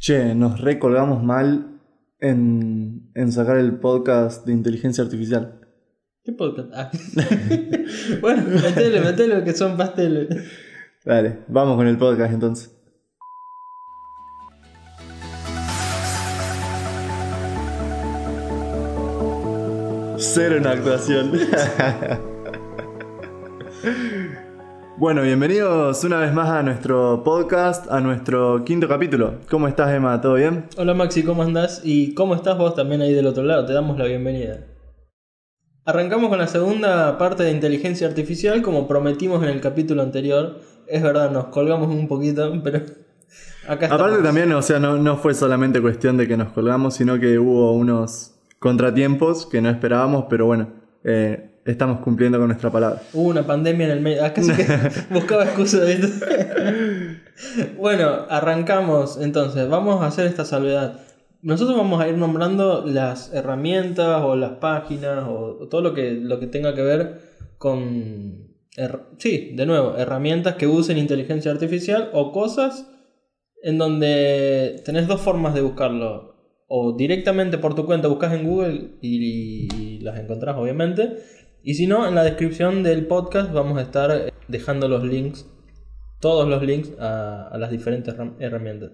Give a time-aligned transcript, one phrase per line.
[0.00, 1.78] Che, nos recolgamos mal
[2.20, 5.60] en, en sacar el podcast de inteligencia artificial.
[6.24, 6.70] ¿Qué podcast?
[6.72, 6.90] Ah.
[8.22, 10.28] bueno, metele, metele que son pasteles.
[11.04, 12.74] Dale, vamos con el podcast entonces.
[20.16, 21.32] Cero en actuación.
[25.00, 29.36] bueno, bienvenidos una vez más a nuestro podcast, a nuestro quinto capítulo.
[29.48, 30.20] ¿Cómo estás, Emma?
[30.20, 30.66] ¿Todo bien?
[30.76, 31.80] Hola Maxi, ¿cómo andás?
[31.82, 33.64] ¿Y cómo estás vos también ahí del otro lado?
[33.64, 34.58] Te damos la bienvenida.
[35.86, 40.60] Arrancamos con la segunda parte de inteligencia artificial, como prometimos en el capítulo anterior.
[40.86, 42.80] Es verdad, nos colgamos un poquito, pero
[43.66, 44.02] acá estamos.
[44.02, 47.38] Aparte también, o sea, no, no fue solamente cuestión de que nos colgamos, sino que
[47.38, 50.74] hubo unos contratiempos que no esperábamos, pero bueno,
[51.04, 53.02] eh, estamos cumpliendo con nuestra palabra.
[53.12, 54.24] Hubo una pandemia en el medio.
[54.24, 54.66] Acá sí que
[55.14, 56.26] buscaba excusa de esto.
[57.78, 59.68] bueno, arrancamos entonces.
[59.68, 61.00] Vamos a hacer esta salvedad.
[61.42, 66.38] Nosotros vamos a ir nombrando las herramientas o las páginas o todo lo que, lo
[66.38, 67.20] que tenga que ver
[67.56, 68.56] con...
[69.16, 72.86] sí, de nuevo, herramientas que usen inteligencia artificial o cosas
[73.62, 76.30] en donde tenés dos formas de buscarlo.
[76.68, 81.16] O directamente por tu cuenta buscas en Google y, y las encontrás obviamente.
[81.62, 85.46] Y si no, en la descripción del podcast vamos a estar dejando los links,
[86.20, 88.92] todos los links a, a las diferentes herram- herramientas.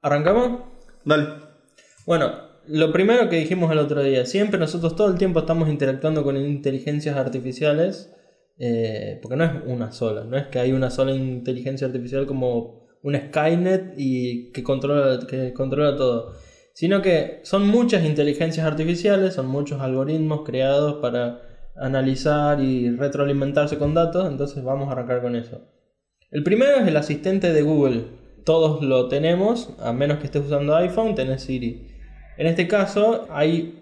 [0.00, 0.62] ¿Arrancamos?
[1.04, 1.26] Dale.
[2.06, 2.32] Bueno,
[2.66, 6.36] lo primero que dijimos el otro día, siempre nosotros todo el tiempo estamos interactuando con
[6.36, 8.14] inteligencias artificiales,
[8.58, 12.88] eh, porque no es una sola, no es que hay una sola inteligencia artificial como
[13.02, 16.34] un Skynet y que controla, que controla todo,
[16.74, 21.42] sino que son muchas inteligencias artificiales, son muchos algoritmos creados para
[21.80, 25.60] analizar y retroalimentarse con datos, entonces vamos a arrancar con eso.
[26.30, 28.04] El primero es el asistente de Google.
[28.44, 31.86] Todos lo tenemos, a menos que estés usando iPhone, tenés Siri.
[32.36, 33.78] En este caso hay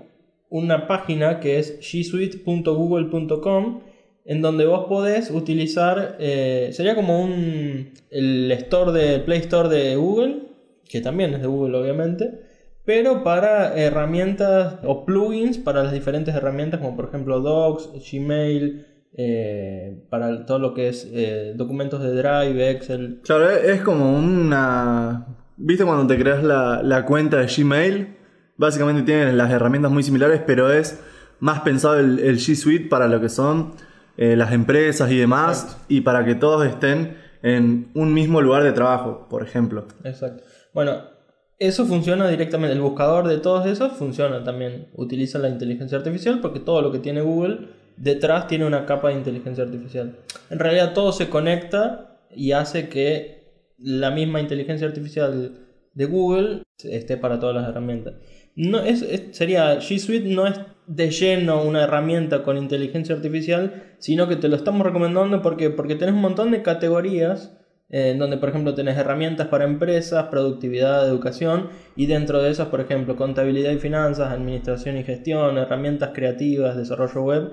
[0.49, 3.81] una página que es gsuite.google.com
[4.25, 9.95] en donde vos podés utilizar, eh, sería como un, el store de Play Store de
[9.95, 10.43] Google,
[10.89, 12.46] que también es de Google obviamente,
[12.87, 18.87] pero para herramientas o plugins para las diferentes herramientas como por ejemplo Docs, Gmail,
[19.19, 25.27] eh, para todo lo que es eh, documentos de Drive, Excel, Claro, es como una...
[25.59, 28.17] ¿Viste cuando te creas la, la cuenta de Gmail?
[28.57, 31.01] Básicamente tienen las herramientas muy similares, pero es
[31.41, 33.73] más pensado el, el G Suite para lo que son
[34.17, 38.73] eh, las empresas y demás, y para que todos estén en un mismo lugar de
[38.73, 39.87] trabajo, por ejemplo.
[40.05, 40.43] Exacto.
[40.73, 41.16] Bueno,
[41.59, 42.75] eso funciona directamente.
[42.75, 44.89] El buscador de todos esos funciona también.
[44.95, 49.15] Utiliza la inteligencia artificial porque todo lo que tiene Google detrás tiene una capa de
[49.15, 50.17] inteligencia artificial.
[50.51, 53.37] En realidad todo se conecta y hace que
[53.79, 55.59] la misma inteligencia artificial
[55.95, 58.15] de Google esté para todas las herramientas.
[58.55, 64.29] No es, sería G Suite no es de lleno una herramienta con inteligencia artificial, sino
[64.29, 67.57] que te lo estamos recomendando porque porque tenés un montón de categorías
[67.89, 72.81] en donde por ejemplo tenés herramientas para empresas, productividad, educación y dentro de esas por
[72.81, 77.51] ejemplo contabilidad y finanzas, administración y gestión, herramientas creativas, desarrollo web,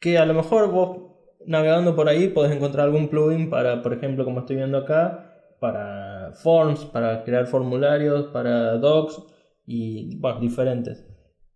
[0.00, 0.98] que a lo mejor vos
[1.46, 5.24] navegando por ahí podés encontrar algún plugin para por ejemplo como estoy viendo acá,
[5.60, 9.20] para forms, para crear formularios, para docs
[9.66, 11.04] y bueno, diferentes.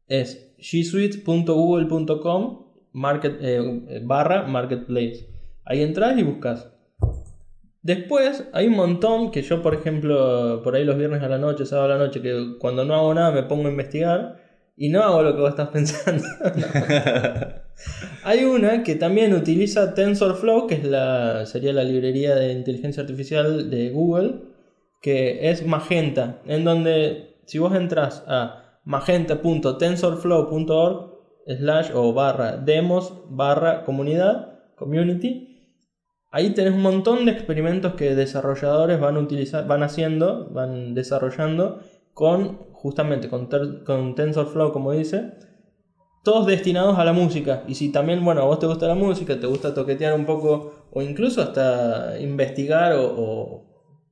[0.06, 2.62] Es gsuite.google.com
[2.92, 5.28] market, eh, barra marketplace.
[5.64, 6.68] Ahí entras y buscas.
[7.82, 11.66] Después hay un montón que yo, por ejemplo, por ahí los viernes a la noche,
[11.66, 14.36] sábado a la noche, que cuando no hago nada me pongo a investigar
[14.76, 16.22] y no hago lo que vos estás pensando.
[18.24, 23.68] hay una que también utiliza TensorFlow, que es la, sería la librería de inteligencia artificial
[23.68, 24.42] de Google,
[25.00, 31.10] que es Magenta, en donde si vos entras a magenta.tensorflow.org
[31.46, 35.51] slash o barra demos barra comunidad, community,
[36.34, 41.80] Ahí tenés un montón de experimentos que desarrolladores van, utilizar, van haciendo, van desarrollando
[42.14, 45.34] con justamente con, ter- con TensorFlow, como dice,
[46.24, 47.64] todos destinados a la música.
[47.68, 50.88] Y si también, bueno, a vos te gusta la música, te gusta toquetear un poco
[50.90, 53.66] o incluso hasta investigar o,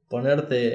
[0.08, 0.74] ponerte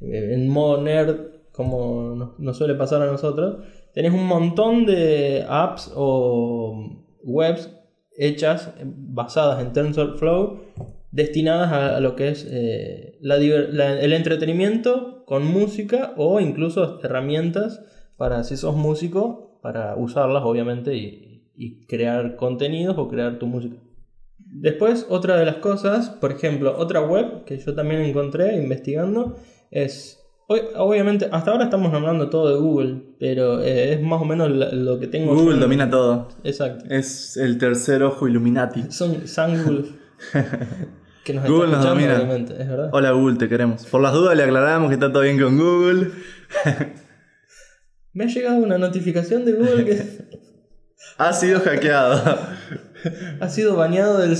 [0.00, 1.16] eh, en modo nerd,
[1.52, 7.70] como nos, nos suele pasar a nosotros, tenés un montón de apps o webs
[8.16, 10.60] hechas eh, basadas en TensorFlow
[11.16, 16.40] destinadas a, a lo que es eh, la diver- la- el entretenimiento con música o
[16.40, 17.80] incluso herramientas
[18.16, 23.76] para si sos músico para usarlas obviamente y, y crear contenidos o crear tu música.
[24.38, 29.36] Después, otra de las cosas, por ejemplo, otra web que yo también encontré investigando
[29.70, 34.24] es Ob- Obviamente, hasta ahora estamos hablando todo de Google, pero eh, es más o
[34.24, 35.34] menos lo que tengo.
[35.34, 36.28] Google domina todo.
[36.44, 36.84] Exacto.
[36.88, 38.84] Es el tercer ojo Illuminati.
[38.90, 39.86] Son San Google.
[41.26, 42.14] que nos Google está nos escuchando, domina.
[42.32, 42.90] obviamente, es verdad.
[42.92, 43.84] Hola Google, te queremos.
[43.86, 46.10] Por las dudas le aclaramos que está todo bien con Google.
[48.12, 50.02] Me ha llegado una notificación de Google que
[51.18, 52.22] Ha sido hackeado
[53.40, 54.36] ha sido baneado del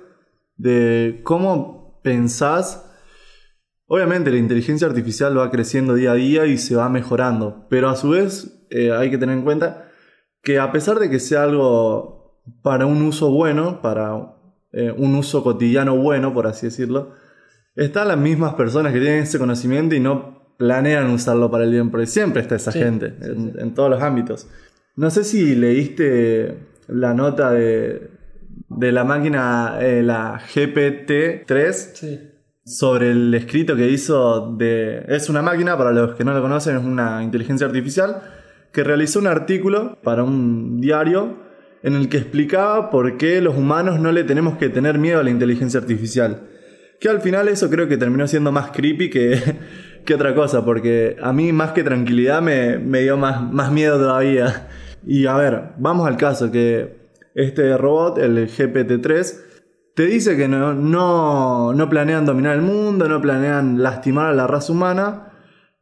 [0.56, 2.88] de cómo pensás.
[3.86, 7.96] Obviamente la inteligencia artificial va creciendo día a día y se va mejorando, pero a
[7.96, 9.88] su vez eh, hay que tener en cuenta
[10.42, 14.36] que a pesar de que sea algo para un uso bueno, para
[14.72, 17.12] eh, un uso cotidiano bueno, por así decirlo,
[17.74, 21.90] están las mismas personas que tienen ese conocimiento y no planean usarlo para el bien,
[21.90, 23.58] porque siempre está esa Sí, gente sí, en, sí.
[23.58, 24.46] en todos los ámbitos.
[24.94, 26.56] No sé si leíste
[26.86, 28.10] la nota de,
[28.68, 32.20] de la máquina, eh, la GPT-3, Sí.
[32.64, 35.04] sobre el escrito que hizo de...
[35.08, 38.22] Es una máquina, para los que no lo conocen, es una inteligencia artificial
[38.72, 41.38] que realizó un artículo para un diario
[41.82, 45.24] en el que explicaba por qué los humanos no le tenemos que tener miedo a
[45.24, 46.42] la inteligencia artificial.
[47.00, 49.32] Que al final eso creo que terminó siendo más creepy que,
[50.04, 53.98] que otra cosa, porque a mí más que tranquilidad me, me dio más, más miedo
[53.98, 54.68] todavía.
[55.06, 59.40] Y a ver, vamos al caso, que este robot, el GPT-3,
[59.94, 64.46] te dice que no, no, no planean dominar el mundo, no planean lastimar a la
[64.46, 65.32] raza humana,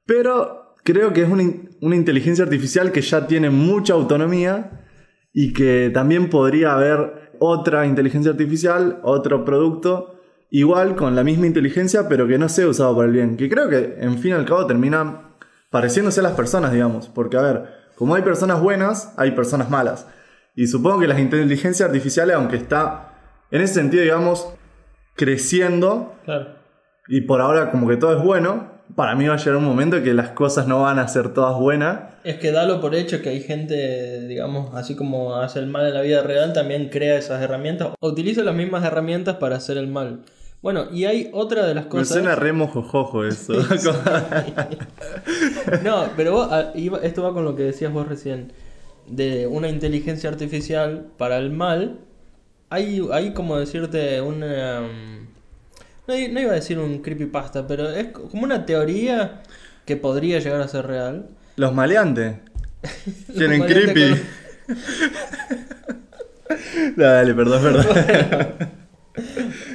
[0.06, 1.44] pero creo que es una,
[1.80, 4.86] una inteligencia artificial que ya tiene mucha autonomía
[5.32, 10.19] y que también podría haber otra inteligencia artificial, otro producto,
[10.50, 13.36] igual con la misma inteligencia, pero que no sea usado por el bien.
[13.36, 15.32] Que creo que en fin y al cabo termina
[15.70, 17.08] pareciéndose a las personas, digamos.
[17.08, 17.64] Porque, a ver,
[17.96, 20.06] como hay personas buenas, hay personas malas.
[20.56, 23.12] Y supongo que las inteligencias artificiales, aunque está
[23.50, 24.48] en ese sentido, digamos,
[25.16, 26.48] creciendo, Claro.
[27.08, 30.02] y por ahora como que todo es bueno, para mí va a llegar un momento
[30.02, 32.00] que las cosas no van a ser todas buenas.
[32.24, 35.94] Es que dalo por hecho que hay gente, digamos, así como hace el mal en
[35.94, 39.86] la vida real, también crea esas herramientas o utiliza las mismas herramientas para hacer el
[39.88, 40.20] mal.
[40.62, 42.08] Bueno, y hay otra de las Me cosas.
[42.08, 43.54] suena re mojojojo eso.
[45.82, 48.52] No, pero vos, ah, esto va con lo que decías vos recién.
[49.06, 51.98] De una inteligencia artificial para el mal.
[52.68, 54.82] Hay, hay como decirte una.
[54.82, 55.26] mm,
[56.06, 59.42] No, no iba a decir un creepypasta, pero es co- como una teoría
[59.86, 61.26] que podría llegar a ser real.
[61.56, 62.36] Los maleantes.
[63.36, 64.14] Tienen creepy.
[66.96, 67.86] Dale, perdón, perdón.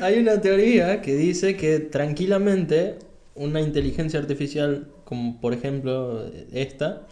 [0.05, 2.99] Hay una teoría que dice que tranquilamente
[3.33, 7.07] una inteligencia artificial, como por ejemplo esta,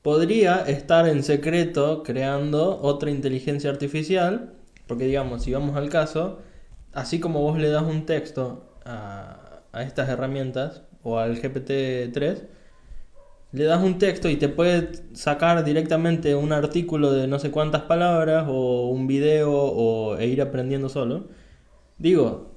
[0.00, 4.54] podría estar en secreto creando otra inteligencia artificial,
[4.86, 6.38] porque digamos, si vamos al caso,
[6.94, 12.38] así como vos le das un texto a, a estas herramientas o al GPT-3,
[13.52, 17.82] le das un texto y te puede sacar directamente un artículo de no sé cuántas
[17.82, 21.43] palabras o un video o, e ir aprendiendo solo.
[22.04, 22.50] Digo,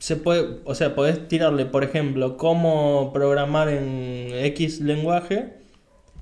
[0.00, 5.52] se puede, o sea, podés tirarle, por ejemplo, cómo programar en X lenguaje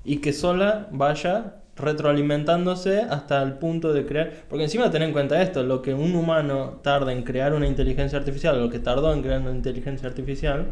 [0.05, 4.31] y que sola vaya retroalimentándose hasta el punto de crear.
[4.47, 8.19] Porque encima ten en cuenta esto, lo que un humano tarda en crear una inteligencia
[8.19, 10.67] artificial, lo que tardó en crear una inteligencia artificial,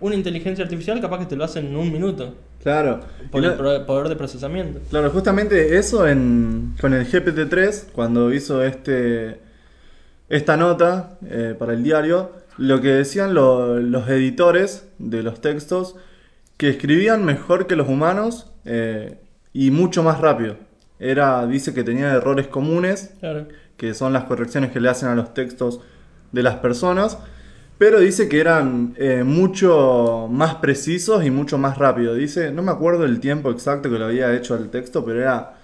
[0.00, 2.34] una inteligencia artificial capaz que te lo hace en un minuto.
[2.62, 3.00] Claro.
[3.30, 3.54] Por el
[3.86, 4.80] poder de procesamiento.
[4.90, 9.40] Claro, justamente eso en, con el GPT-3, cuando hizo este,
[10.32, 15.96] esta nota eh, para el diario, lo que decían lo- los editores de los textos,
[16.56, 19.18] que escribían mejor que los humanos eh,
[19.52, 20.56] y mucho más rápido.
[20.98, 23.46] Era, dice que tenía errores comunes, Claro.
[23.76, 25.80] que son las correcciones que le hacen a los textos
[26.32, 27.18] de las personas,
[27.76, 32.14] pero dice que eran eh, mucho más precisos y mucho más rápido.
[32.14, 35.54] Dice, no me acuerdo el tiempo exacto que lo había hecho al texto, pero era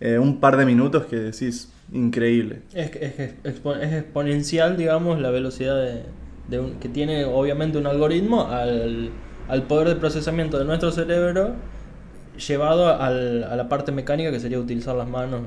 [0.00, 2.62] eh, un par de minutos que decís, increíble.
[2.72, 6.14] Es, es, es exponencial, digamos, la velocidad de,
[6.48, 11.54] de un- que tiene obviamente un algoritmo al, al poder de procesamiento de nuestro cerebro
[12.36, 15.42] llevado al- a la parte mecánica que sería utilizar las manos.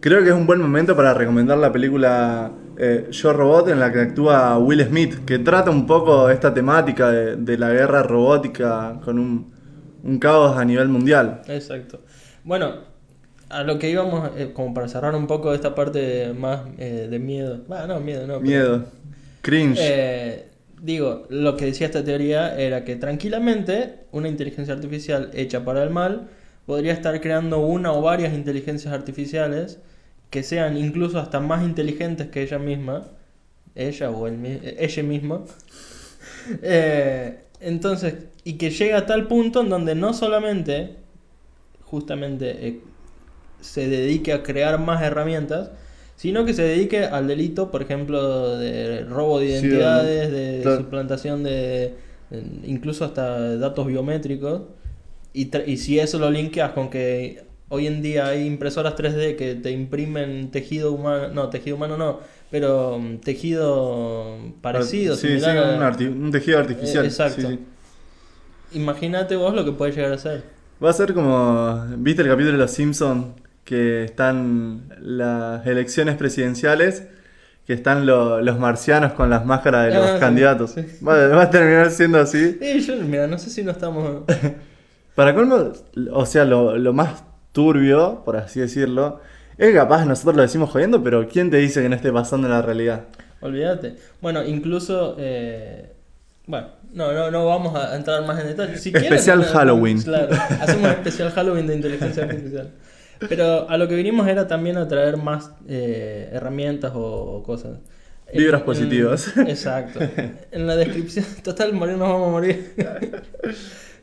[0.00, 3.92] Creo que es un buen momento para recomendar la película eh, Yo Robot en la
[3.92, 8.98] que actúa Will Smith, que trata un poco esta temática de, de la guerra robótica
[9.04, 9.52] con un,
[10.02, 11.42] un caos a nivel mundial.
[11.48, 12.00] Exacto.
[12.44, 12.89] Bueno,
[13.50, 17.18] a lo que íbamos, eh, como para cerrar un poco esta parte más eh, de
[17.18, 17.60] miedo.
[17.68, 18.34] Ah, no, miedo, no.
[18.34, 18.84] pero- Miedo,
[19.42, 19.78] cringe.
[19.82, 20.46] Eh,
[20.80, 25.90] digo, lo que decía esta teoría era que tranquilamente una inteligencia artificial hecha para el
[25.90, 26.28] mal
[26.64, 29.80] podría estar creando una o varias inteligencias artificiales
[30.30, 33.08] que sean incluso hasta más inteligentes que ella misma,
[33.74, 34.44] ella o el
[34.78, 35.42] ella misma.
[37.60, 38.14] Entonces,
[38.44, 40.94] y que llega a tal punto en donde no solamente
[41.82, 42.80] justamente
[43.62, 45.70] se dedique a crear más herramientas,
[46.16, 50.76] sino que se dedique al delito, por ejemplo, de robo de Sí, identidades, de claro.
[50.78, 51.94] suplantación de
[52.30, 54.62] de- incluso hasta datos biométricos.
[55.32, 59.70] Y, si eso lo linkeas con que hoy en día hay impresoras 3D que te
[59.70, 62.18] imprimen tejido humano, no, tejido humano no,
[62.50, 67.04] pero mm, tejido parecido, Sí, similar un, arti- un tejido artificial.
[67.04, 67.48] Eh, exacto.
[67.48, 67.58] sí.
[68.72, 70.42] Imagínate vos lo que puede llegar a ser.
[70.82, 73.34] Va a ser como, ¿viste el capítulo de Los Simpson
[73.70, 77.04] que están las elecciones presidenciales?
[77.68, 80.72] Que están lo- los marcianos con las máscaras de los Ah, sí, candidatos.
[80.72, 80.84] sí.
[81.06, 82.58] Va, va a terminar siendo así.
[82.60, 84.24] Eh, yo, mira, no sé si no estamos...
[85.14, 85.72] Para colmo,
[86.12, 87.22] o sea, lo, lo más
[87.52, 89.20] turbio, por así decirlo,
[89.56, 92.54] es capaz nosotros lo decimos jodiendo, pero ¿quién te dice que no esté pasando en
[92.54, 93.02] la realidad?
[93.40, 93.94] Olvídate.
[94.20, 95.14] Bueno, incluso...
[95.18, 95.92] eh,
[96.46, 98.76] bueno, no, no, no vamos a entrar más en detalle.
[98.78, 100.02] Si quieren, Especial Halloween.
[100.02, 100.28] Claro,
[100.60, 102.70] hacemos un especial Halloween de inteligencia artificial.
[103.28, 107.00] Pero a lo que vinimos era también a traer más eh, herramientas o,
[107.36, 107.78] o cosas.
[108.32, 109.36] Vibras en- positivas.
[109.46, 110.00] exacto.
[110.52, 111.24] En la descripción...
[111.44, 112.72] Total, morir nos vamos a morir.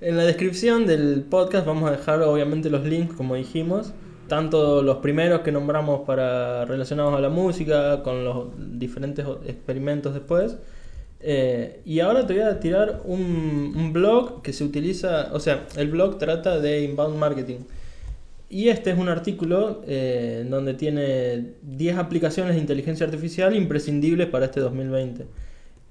[0.01, 3.93] En la descripción del podcast vamos a dejar obviamente los links, como dijimos,
[4.27, 8.47] tanto los primeros que nombramos para relacionados a la música, con los
[8.79, 10.57] diferentes experimentos después.
[11.19, 15.65] Eh, y ahora te voy a tirar un, un blog que se utiliza, o sea,
[15.75, 17.61] el blog trata de inbound marketing.
[18.49, 24.45] Y este es un artículo eh, donde tiene 10 aplicaciones de inteligencia artificial imprescindibles para
[24.45, 25.25] este 2020.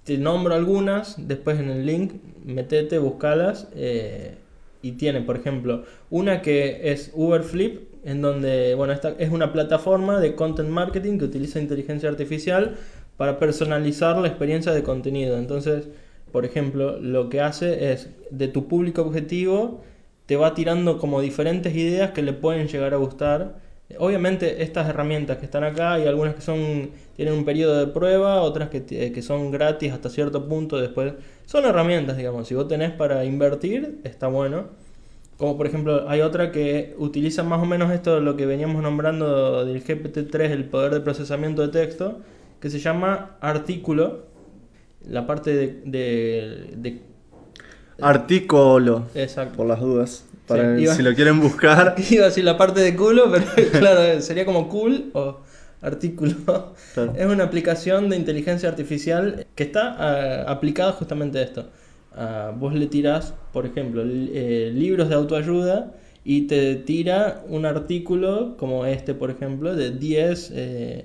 [0.04, 3.68] Te nombro algunas, después en el link, metete, buscalas.
[3.75, 4.36] eh,
[4.82, 10.20] y tiene, por ejemplo, una que es Uberflip, en donde, bueno, esta es una plataforma
[10.20, 12.76] de content marketing que utiliza inteligencia artificial
[13.16, 15.38] para personalizar la experiencia de contenido.
[15.38, 15.88] Entonces,
[16.30, 19.82] por ejemplo, lo que hace es de tu público objetivo
[20.26, 23.61] te va tirando como diferentes ideas que le pueden llegar a gustar.
[23.99, 28.42] Obviamente estas herramientas que están acá hay algunas que son tienen un periodo de prueba,
[28.42, 31.14] otras que, que son gratis hasta cierto punto después.
[31.47, 34.64] Son herramientas, digamos, si vos tenés para invertir, está bueno.
[35.37, 39.64] Como por ejemplo, hay otra que utiliza más o menos esto, lo que veníamos nombrando
[39.66, 42.21] del GPT-3, el poder de procesamiento de texto,
[42.61, 44.25] que se llama artículo.
[45.09, 45.54] La parte
[45.85, 47.00] de-
[48.00, 49.57] Artículo, exacto.
[49.57, 50.25] por las dudas.
[50.47, 51.97] Para Sí, iba- si lo quieren buscar.
[52.11, 53.45] Iba a decir la parte de culo, pero
[53.79, 55.41] claro, sería como cool o
[55.83, 56.75] artículo.
[56.95, 57.12] Claro.
[57.17, 61.69] Es una aplicación de inteligencia artificial que está ah, aplicada justamente a esto.
[62.15, 65.93] Ah, vos le tirás, por ejemplo, li- eh, libros de autoayuda
[66.25, 70.50] y te tira un artículo como este, por ejemplo, de 10...
[70.55, 71.05] eh,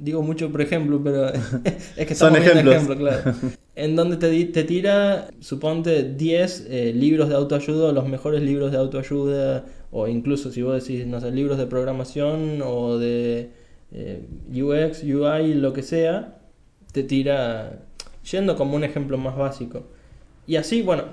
[0.00, 1.28] digo mucho por ejemplo, pero
[1.96, 2.74] es que Son estamos ejemplos.
[2.74, 3.32] ejemplo, claro.
[3.74, 8.76] En donde te, te tira, suponte, 10 eh, libros de autoayuda, los mejores libros de
[8.76, 13.48] autoayuda, o incluso si vos decís, no sé, libros de programación o de
[13.92, 16.36] eh, UX, UI, lo que sea,
[16.92, 17.78] te tira
[18.30, 19.84] yendo como un ejemplo más básico.
[20.46, 21.04] Y así, bueno,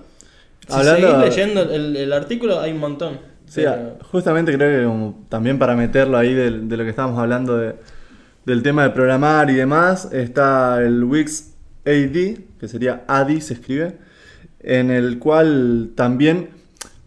[0.67, 3.19] Si Hablando- seguís leyendo el, el artículo, hay un montón.
[3.45, 7.17] Sí, Pero- justamente creo que como también para meterlo ahí de, de lo que estábamos
[7.19, 7.75] hablando de-
[8.49, 11.53] del tema de programar y demás, está el Wix
[11.85, 13.99] AD, que sería ADI se escribe,
[14.59, 16.49] en el cual también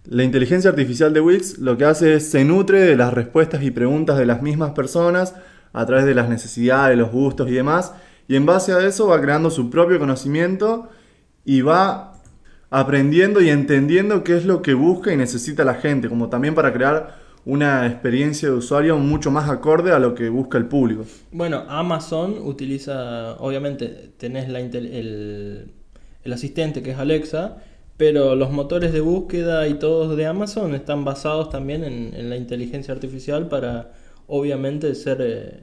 [0.05, 3.73] la inteligencia artificial de Wix lo que hace es se nutre de las respuestas y
[3.73, 5.35] preguntas de las mismas personas
[5.73, 7.93] a través de las necesidades, los gustos y demás,
[8.29, 10.91] y en base a eso va creando su propio conocimiento
[11.45, 12.21] y va
[12.71, 16.73] aprendiendo y entendiendo qué es lo que busca y necesita la gente, como también para
[16.73, 21.05] crear una experiencia de usuario mucho más acorde a lo que busca el público.
[21.33, 25.73] Bueno, Amazon utiliza, obviamente, tenés la el,
[26.23, 27.57] el asistente que es Alexa,
[27.97, 32.95] pero los motores de búsqueda y todos de Amazon están basados también en, la inteligencia
[32.95, 33.93] artificial para,
[34.27, 35.63] obviamente, ser, eh,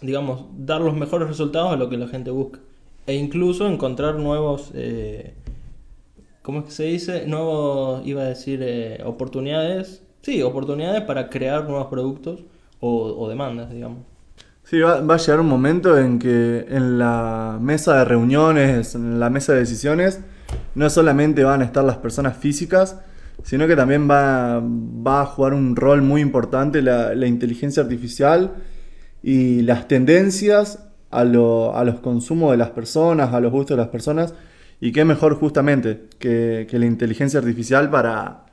[0.00, 2.60] digamos, dar los mejores resultados a lo que la gente busca.
[3.06, 5.34] E incluso encontrar nuevos, eh,
[6.42, 7.26] ¿cómo es que se dice?
[7.26, 10.02] Nuevos, iba a decir, eh, oportunidades.
[10.22, 12.40] Sí, oportunidades para crear nuevos productos
[12.80, 13.98] o, demandas, digamos.
[14.64, 19.30] Sí, va, a llegar un momento en que en la mesa de reuniones, en la
[19.30, 20.20] mesa de decisiones,
[20.74, 23.00] no solamente van a estar las personas físicas,
[23.42, 28.52] sino que también va, va a jugar un rol muy importante la, la inteligencia artificial
[29.22, 33.82] y las tendencias a, lo- a los consumos de las personas, a los gustos de
[33.82, 34.34] las personas.
[34.80, 38.46] Y qué mejor justamente que, que la inteligencia artificial para,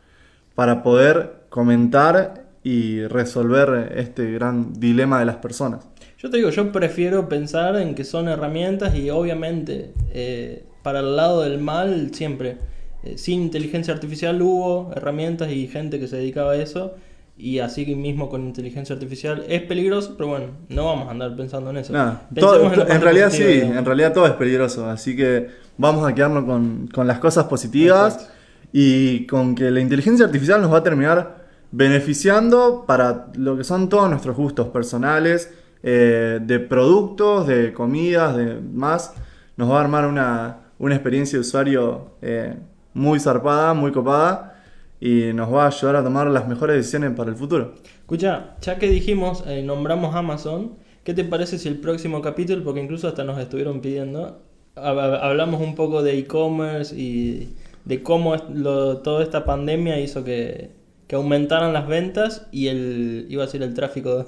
[0.55, 5.85] para poder comentar y resolver este gran dilema de las personas.
[6.17, 11.15] Yo te digo, yo prefiero pensar en que son herramientas y obviamente eh, para el
[11.15, 12.57] lado del mal siempre,
[13.03, 16.95] eh, sin inteligencia artificial hubo herramientas y gente que se dedicaba a eso
[17.37, 21.69] y así mismo con inteligencia artificial es peligroso, pero bueno, no vamos a andar pensando
[21.69, 21.93] en eso.
[22.35, 23.77] Todo- en realidad sí, digamos.
[23.77, 28.15] en realidad todo es peligroso, así que vamos a quedarnos con, con las cosas positivas
[28.15, 28.33] Exacto.
[28.73, 33.89] Y con que la inteligencia artificial nos va a terminar beneficiando para lo que son
[33.89, 39.13] todos nuestros gustos personales, eh, de productos, de comidas, de más,
[39.57, 42.55] nos va a armar una, una experiencia de usuario eh,
[42.93, 44.61] muy zarpada, muy copada
[44.99, 47.75] y nos va a ayudar a tomar las mejores decisiones para el futuro.
[47.99, 52.81] Escucha, ya que dijimos, eh, nombramos Amazon, ¿qué te parece si el próximo capítulo, porque
[52.81, 54.41] incluso hasta nos estuvieron pidiendo,
[54.75, 57.55] hab- hab- hablamos un poco de e-commerce y
[57.87, 60.71] de cómo es lo- toda esta pandemia hizo que,
[61.07, 64.25] que aumentaran las ventas y el, iba a decir el tráfico.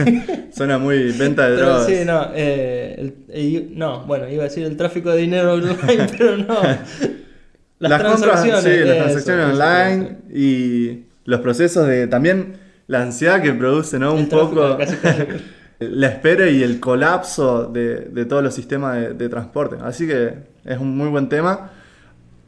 [0.52, 1.86] Suena muy venta de Pero drogas.
[1.86, 6.06] sí, no, eh, el- eh, no, bueno, iba a decir el tráfico de dinero online,
[6.18, 6.58] pero no.
[7.78, 12.54] Las, compras, sí, las transacciones eso, online y los procesos de también
[12.86, 14.12] la ansiedad que produce, ¿no?
[14.14, 15.22] El Un poco casi, casi.
[15.80, 19.76] la espera y el colapso de, de todos los sistemas de, de transporte.
[19.82, 20.32] Así que
[20.64, 21.72] es un muy buen tema.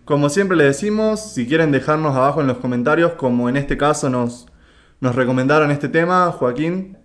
[0.09, 4.09] Como siempre le decimos, si quieren dejarnos abajo en los comentarios, como en este caso
[4.09, 4.47] nos,
[5.01, 6.97] nos recomendaron este tema, Joaquín.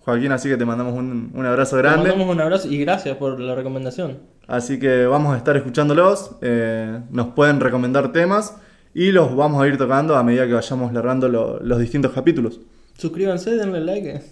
[0.00, 2.08] Joaquín, así que te mandamos un, un abrazo Te grande.
[2.08, 4.18] mandamos un abrazo y gracias por la recomendación.
[4.48, 8.56] Así que vamos a estar escuchándolos, eh, nos pueden recomendar temas
[8.94, 12.58] y los vamos a ir tocando a medida que vayamos largando lo- los distintos capítulos.
[12.98, 14.22] Suscríbanse, denle like.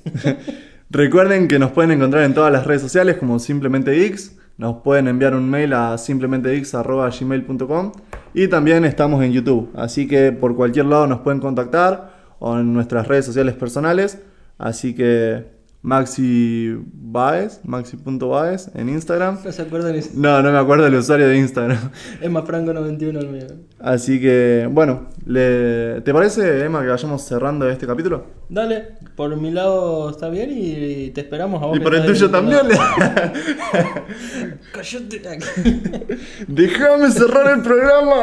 [0.91, 5.09] Recuerden que nos pueden encontrar en todas las redes sociales como Simplemente X, nos pueden
[5.09, 7.93] enviar un mail a simplementex.gmail.com
[8.35, 12.75] y también estamos en YouTube, así que por cualquier lado nos pueden contactar o en
[12.75, 14.23] nuestras redes sociales personales,
[14.59, 19.39] así que Maxi Baez, maxi.baez en Instagram.
[19.45, 20.01] No se acuerdan ni...
[20.15, 21.79] No, no me acuerdo el usuario de Instagram.
[22.21, 23.47] Emma Franco 91 el mío.
[23.79, 28.27] Así que, bueno, le- ¿te parece, Emma, que vayamos cerrando este capítulo?
[28.49, 31.77] Dale, por mi lado está bien y te esperamos a vos.
[31.77, 32.67] Y por el tuyo también.
[32.67, 32.77] le-.
[36.49, 38.15] Déjame cerrar el programa.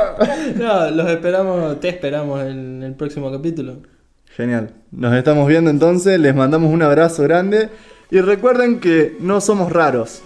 [0.58, 3.78] No, los esperamos, te esperamos en el próximo capítulo.
[4.36, 4.74] Genial.
[4.92, 7.70] Nos estamos viendo entonces, les mandamos un abrazo grande
[8.12, 10.22] y recuerden que no somos raros.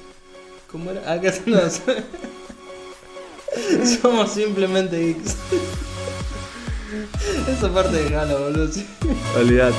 [0.72, 1.12] ¿Cómo era?
[1.12, 1.60] Acá no,
[4.02, 5.36] Somos simplemente geeks.
[7.50, 8.72] Esa parte de gala, boludo.
[8.72, 8.86] sí.
[9.38, 9.72] Olvidad.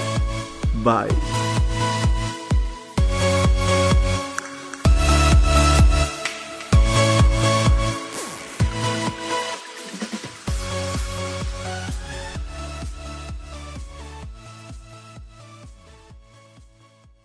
[0.85, 1.09] Bye.